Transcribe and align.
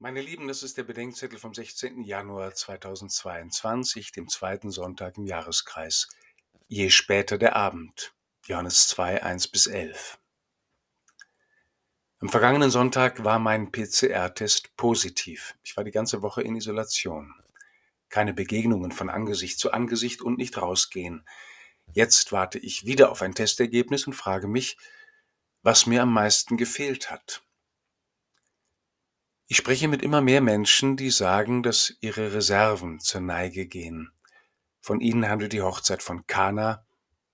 Meine 0.00 0.20
Lieben, 0.20 0.46
das 0.46 0.62
ist 0.62 0.76
der 0.76 0.84
Bedenkzettel 0.84 1.40
vom 1.40 1.52
16. 1.52 2.04
Januar 2.04 2.54
2022, 2.54 4.12
dem 4.12 4.28
zweiten 4.28 4.70
Sonntag 4.70 5.16
im 5.18 5.26
Jahreskreis. 5.26 6.06
Je 6.68 6.88
später 6.88 7.36
der 7.36 7.56
Abend. 7.56 8.14
Johannes 8.46 8.86
2, 8.86 9.24
1 9.24 9.48
bis 9.48 9.66
11. 9.66 10.20
Am 12.20 12.28
vergangenen 12.28 12.70
Sonntag 12.70 13.24
war 13.24 13.40
mein 13.40 13.72
PCR-Test 13.72 14.76
positiv. 14.76 15.56
Ich 15.64 15.76
war 15.76 15.82
die 15.82 15.90
ganze 15.90 16.22
Woche 16.22 16.42
in 16.42 16.54
Isolation. 16.54 17.34
Keine 18.08 18.32
Begegnungen 18.32 18.92
von 18.92 19.10
Angesicht 19.10 19.58
zu 19.58 19.72
Angesicht 19.72 20.22
und 20.22 20.38
nicht 20.38 20.58
rausgehen. 20.58 21.28
Jetzt 21.92 22.30
warte 22.30 22.60
ich 22.60 22.86
wieder 22.86 23.10
auf 23.10 23.20
ein 23.20 23.34
Testergebnis 23.34 24.06
und 24.06 24.12
frage 24.12 24.46
mich, 24.46 24.78
was 25.62 25.86
mir 25.86 26.02
am 26.02 26.12
meisten 26.12 26.56
gefehlt 26.56 27.10
hat. 27.10 27.42
Ich 29.50 29.56
spreche 29.56 29.88
mit 29.88 30.02
immer 30.02 30.20
mehr 30.20 30.42
Menschen, 30.42 30.98
die 30.98 31.10
sagen, 31.10 31.62
dass 31.62 31.96
ihre 32.02 32.34
Reserven 32.34 33.00
zur 33.00 33.22
Neige 33.22 33.66
gehen. 33.66 34.12
Von 34.78 35.00
ihnen 35.00 35.26
handelt 35.26 35.54
die 35.54 35.62
Hochzeit 35.62 36.02
von 36.02 36.26
Kana, 36.26 36.84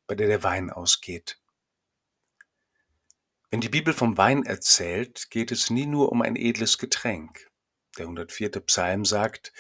bei 0.07 0.15
der 0.15 0.29
der 0.29 0.45
Wein 0.45 0.71
ausgeht. 0.71 1.41
Wenn 3.51 3.61
die 3.61 3.69
Bibel 3.69 3.93
vom 3.93 4.17
Wein 4.17 4.45
erzählt, 4.45 5.29
geht 5.31 5.51
es 5.51 5.71
nie 5.71 5.87
nur 5.87 6.13
um 6.13 6.23
ein 6.23 6.37
edles 6.37 6.79
Getränk. 6.79 7.51
Der 7.99 8.05
104. 8.05 8.61
Psalm 8.61 9.05
sagt, 9.05 9.53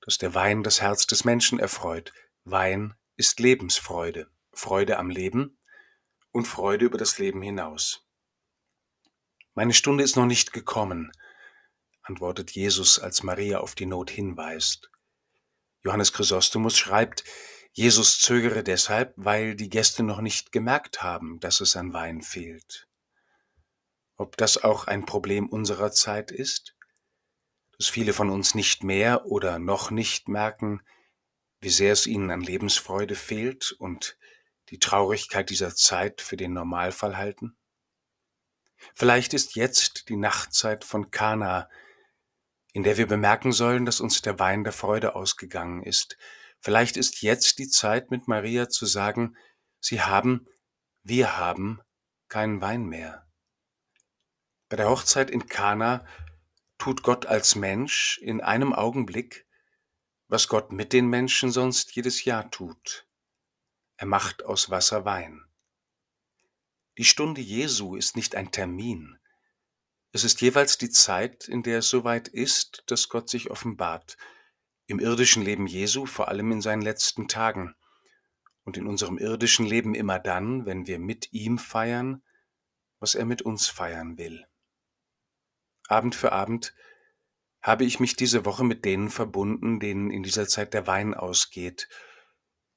dass 0.00 0.18
der 0.18 0.36
Wein 0.36 0.62
das 0.62 0.80
Herz 0.80 1.04
des 1.08 1.24
Menschen 1.24 1.58
erfreut. 1.58 2.12
Wein 2.44 2.94
ist 3.16 3.40
Lebensfreude, 3.40 4.30
Freude 4.52 4.98
am 4.98 5.10
Leben 5.10 5.58
und 6.30 6.46
Freude 6.46 6.84
über 6.84 6.98
das 6.98 7.18
Leben 7.18 7.42
hinaus. 7.42 8.06
Meine 9.54 9.74
Stunde 9.74 10.04
ist 10.04 10.14
noch 10.14 10.26
nicht 10.26 10.52
gekommen, 10.52 11.10
antwortet 12.08 12.50
Jesus, 12.52 12.98
als 12.98 13.22
Maria 13.22 13.58
auf 13.58 13.74
die 13.74 13.86
Not 13.86 14.10
hinweist. 14.10 14.90
Johannes 15.82 16.12
Chrysostomus 16.12 16.76
schreibt, 16.76 17.24
Jesus 17.72 18.18
zögere 18.20 18.64
deshalb, 18.64 19.12
weil 19.16 19.54
die 19.54 19.68
Gäste 19.68 20.02
noch 20.02 20.20
nicht 20.20 20.50
gemerkt 20.50 21.02
haben, 21.02 21.38
dass 21.40 21.60
es 21.60 21.76
an 21.76 21.92
Wein 21.92 22.22
fehlt. 22.22 22.88
Ob 24.16 24.36
das 24.36 24.64
auch 24.64 24.86
ein 24.86 25.06
Problem 25.06 25.48
unserer 25.48 25.92
Zeit 25.92 26.32
ist? 26.32 26.74
Dass 27.76 27.88
viele 27.88 28.12
von 28.12 28.30
uns 28.30 28.54
nicht 28.56 28.82
mehr 28.82 29.26
oder 29.26 29.60
noch 29.60 29.92
nicht 29.92 30.28
merken, 30.28 30.82
wie 31.60 31.70
sehr 31.70 31.92
es 31.92 32.06
ihnen 32.06 32.30
an 32.30 32.40
Lebensfreude 32.40 33.14
fehlt 33.14 33.72
und 33.78 34.16
die 34.70 34.80
Traurigkeit 34.80 35.50
dieser 35.50 35.74
Zeit 35.74 36.20
für 36.20 36.36
den 36.36 36.52
Normalfall 36.52 37.16
halten? 37.16 37.56
Vielleicht 38.94 39.34
ist 39.34 39.54
jetzt 39.54 40.08
die 40.08 40.16
Nachtzeit 40.16 40.84
von 40.84 41.10
Kana, 41.10 41.68
in 42.72 42.82
der 42.82 42.96
wir 42.96 43.06
bemerken 43.06 43.52
sollen, 43.52 43.84
dass 43.86 44.00
uns 44.00 44.22
der 44.22 44.38
Wein 44.38 44.64
der 44.64 44.72
Freude 44.72 45.14
ausgegangen 45.14 45.82
ist. 45.82 46.16
Vielleicht 46.60 46.96
ist 46.96 47.22
jetzt 47.22 47.58
die 47.58 47.68
Zeit, 47.68 48.10
mit 48.10 48.28
Maria 48.28 48.68
zu 48.68 48.86
sagen, 48.86 49.36
Sie 49.80 50.00
haben, 50.00 50.46
wir 51.02 51.38
haben 51.38 51.80
keinen 52.28 52.60
Wein 52.60 52.84
mehr. 52.84 53.26
Bei 54.68 54.76
der 54.76 54.90
Hochzeit 54.90 55.30
in 55.30 55.46
Kana 55.46 56.04
tut 56.76 57.02
Gott 57.02 57.26
als 57.26 57.54
Mensch 57.54 58.18
in 58.18 58.40
einem 58.40 58.72
Augenblick, 58.72 59.46
was 60.28 60.48
Gott 60.48 60.72
mit 60.72 60.92
den 60.92 61.08
Menschen 61.08 61.50
sonst 61.50 61.94
jedes 61.94 62.24
Jahr 62.24 62.50
tut. 62.50 63.06
Er 63.96 64.06
macht 64.06 64.44
aus 64.44 64.70
Wasser 64.70 65.04
Wein. 65.04 65.44
Die 66.98 67.04
Stunde 67.04 67.40
Jesu 67.40 67.96
ist 67.96 68.16
nicht 68.16 68.34
ein 68.34 68.50
Termin, 68.52 69.17
es 70.12 70.24
ist 70.24 70.40
jeweils 70.40 70.78
die 70.78 70.90
Zeit, 70.90 71.48
in 71.48 71.62
der 71.62 71.78
es 71.78 71.90
soweit 71.90 72.28
ist, 72.28 72.84
dass 72.86 73.08
Gott 73.08 73.28
sich 73.28 73.50
offenbart, 73.50 74.16
im 74.86 75.00
irdischen 75.00 75.42
Leben 75.42 75.66
Jesu, 75.66 76.06
vor 76.06 76.28
allem 76.28 76.50
in 76.50 76.62
seinen 76.62 76.82
letzten 76.82 77.28
Tagen, 77.28 77.74
und 78.64 78.76
in 78.76 78.86
unserem 78.86 79.18
irdischen 79.18 79.66
Leben 79.66 79.94
immer 79.94 80.18
dann, 80.18 80.66
wenn 80.66 80.86
wir 80.86 80.98
mit 80.98 81.32
ihm 81.32 81.58
feiern, 81.58 82.22
was 83.00 83.14
er 83.14 83.26
mit 83.26 83.42
uns 83.42 83.68
feiern 83.68 84.18
will. 84.18 84.46
Abend 85.88 86.14
für 86.14 86.32
Abend 86.32 86.74
habe 87.60 87.84
ich 87.84 88.00
mich 88.00 88.16
diese 88.16 88.44
Woche 88.44 88.64
mit 88.64 88.84
denen 88.84 89.10
verbunden, 89.10 89.80
denen 89.80 90.10
in 90.10 90.22
dieser 90.22 90.48
Zeit 90.48 90.74
der 90.74 90.86
Wein 90.86 91.14
ausgeht, 91.14 91.88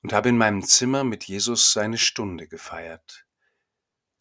und 0.02 0.14
habe 0.14 0.30
in 0.30 0.38
meinem 0.38 0.64
Zimmer 0.64 1.04
mit 1.04 1.26
Jesus 1.26 1.72
seine 1.72 1.98
Stunde 1.98 2.48
gefeiert 2.48 3.26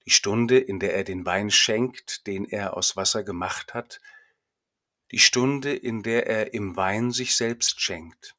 die 0.06 0.10
Stunde, 0.10 0.58
in 0.58 0.80
der 0.80 0.94
er 0.94 1.04
den 1.04 1.26
Wein 1.26 1.50
schenkt, 1.50 2.26
den 2.26 2.44
er 2.44 2.76
aus 2.76 2.96
Wasser 2.96 3.22
gemacht 3.22 3.74
hat, 3.74 4.00
die 5.10 5.18
Stunde, 5.18 5.74
in 5.74 6.02
der 6.02 6.26
er 6.26 6.54
im 6.54 6.76
Wein 6.76 7.10
sich 7.10 7.34
selbst 7.34 7.80
schenkt 7.80 8.36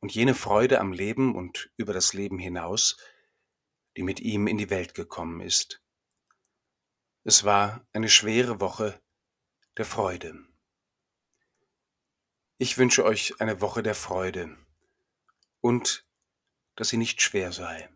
und 0.00 0.14
jene 0.14 0.34
Freude 0.34 0.80
am 0.80 0.92
Leben 0.92 1.34
und 1.34 1.70
über 1.76 1.92
das 1.92 2.12
Leben 2.12 2.38
hinaus, 2.38 2.96
die 3.96 4.02
mit 4.02 4.20
ihm 4.20 4.46
in 4.46 4.58
die 4.58 4.70
Welt 4.70 4.94
gekommen 4.94 5.40
ist. 5.40 5.82
Es 7.24 7.44
war 7.44 7.86
eine 7.92 8.08
schwere 8.08 8.60
Woche 8.60 9.00
der 9.76 9.84
Freude. 9.84 10.44
Ich 12.58 12.78
wünsche 12.78 13.04
euch 13.04 13.40
eine 13.40 13.60
Woche 13.60 13.82
der 13.82 13.94
Freude 13.94 14.56
und 15.60 16.06
dass 16.74 16.88
sie 16.88 16.96
nicht 16.96 17.22
schwer 17.22 17.52
sei. 17.52 17.88